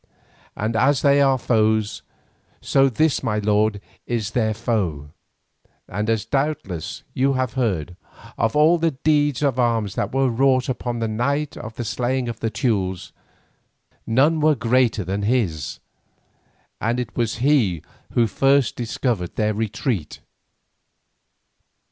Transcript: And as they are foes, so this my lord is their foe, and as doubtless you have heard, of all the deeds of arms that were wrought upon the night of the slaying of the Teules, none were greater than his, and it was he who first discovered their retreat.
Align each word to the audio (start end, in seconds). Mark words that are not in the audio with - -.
And 0.55 0.75
as 0.75 1.03
they 1.03 1.21
are 1.21 1.37
foes, 1.37 2.01
so 2.59 2.89
this 2.89 3.21
my 3.21 3.37
lord 3.37 3.79
is 4.07 4.31
their 4.31 4.55
foe, 4.55 5.11
and 5.87 6.09
as 6.09 6.25
doubtless 6.25 7.03
you 7.13 7.33
have 7.33 7.53
heard, 7.53 7.95
of 8.35 8.55
all 8.55 8.79
the 8.79 8.89
deeds 9.03 9.43
of 9.43 9.59
arms 9.59 9.93
that 9.93 10.11
were 10.11 10.27
wrought 10.27 10.67
upon 10.69 10.97
the 10.97 11.07
night 11.07 11.55
of 11.55 11.75
the 11.75 11.85
slaying 11.85 12.27
of 12.27 12.39
the 12.39 12.49
Teules, 12.49 13.11
none 14.07 14.39
were 14.41 14.55
greater 14.55 15.03
than 15.03 15.21
his, 15.21 15.77
and 16.81 16.99
it 16.99 17.15
was 17.15 17.35
he 17.45 17.83
who 18.13 18.25
first 18.25 18.75
discovered 18.75 19.35
their 19.35 19.53
retreat. 19.53 20.19